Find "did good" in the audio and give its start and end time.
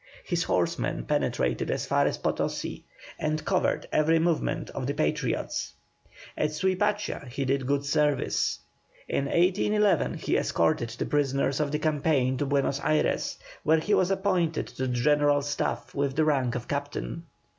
7.45-7.85